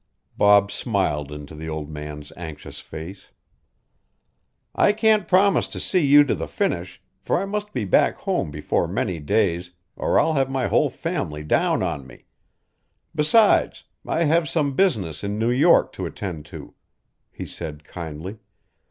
Bob 0.35 0.71
smiled 0.71 1.31
into 1.31 1.53
the 1.53 1.69
old 1.69 1.87
man's 1.87 2.31
anxious 2.35 2.79
face. 2.79 3.29
"I 4.73 4.93
can't 4.93 5.27
promise 5.27 5.67
to 5.67 5.79
see 5.79 6.03
you 6.03 6.23
to 6.23 6.33
the 6.33 6.47
finish 6.47 6.99
for 7.21 7.37
I 7.39 7.45
must 7.45 7.71
be 7.71 7.85
back 7.85 8.15
home 8.17 8.49
before 8.49 8.87
many 8.87 9.19
days, 9.19 9.69
or 9.95 10.19
I'll 10.19 10.33
have 10.33 10.49
my 10.49 10.65
whole 10.65 10.89
family 10.89 11.43
down 11.43 11.83
on 11.83 12.07
me. 12.07 12.25
Besides, 13.13 13.83
I 14.03 14.23
have 14.23 14.49
some 14.49 14.73
business 14.75 15.23
in 15.23 15.37
New 15.37 15.51
York 15.51 15.91
to 15.93 16.07
attend 16.07 16.47
to," 16.47 16.73
he 17.31 17.45
said 17.45 17.83
kindly. 17.83 18.39